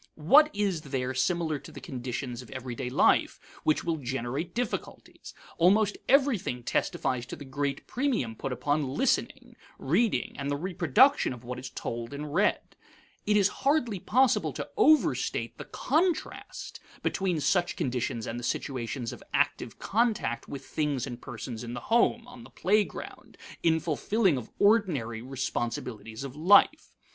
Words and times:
What 0.15 0.49
is 0.55 0.81
there 0.81 1.13
similar 1.13 1.59
to 1.59 1.71
the 1.71 1.79
conditions 1.79 2.41
of 2.41 2.49
everyday 2.49 2.89
life 2.89 3.39
which 3.63 3.83
will 3.83 3.97
generate 3.97 4.55
difficulties? 4.55 5.35
Almost 5.59 5.95
everything 6.09 6.63
testifies 6.63 7.27
to 7.27 7.35
the 7.35 7.45
great 7.45 7.85
premium 7.85 8.35
put 8.35 8.51
upon 8.51 8.95
listening, 8.95 9.55
reading, 9.77 10.35
and 10.39 10.49
the 10.49 10.55
reproduction 10.57 11.33
of 11.33 11.43
what 11.43 11.59
is 11.59 11.69
told 11.69 12.15
and 12.15 12.33
read. 12.33 12.75
It 13.27 13.37
is 13.37 13.47
hardly 13.61 13.99
possible 13.99 14.51
to 14.53 14.67
overstate 14.75 15.59
the 15.59 15.65
contrast 15.65 16.79
between 17.03 17.39
such 17.39 17.75
conditions 17.75 18.25
and 18.25 18.39
the 18.39 18.43
situations 18.43 19.13
of 19.13 19.21
active 19.35 19.77
contact 19.77 20.47
with 20.47 20.65
things 20.65 21.05
and 21.05 21.21
persons 21.21 21.63
in 21.63 21.75
the 21.75 21.79
home, 21.79 22.27
on 22.27 22.43
the 22.43 22.49
playground, 22.49 23.37
in 23.61 23.79
fulfilling 23.79 24.35
of 24.35 24.49
ordinary 24.57 25.21
responsibilities 25.21 26.23
of 26.23 26.35
life. 26.35 26.95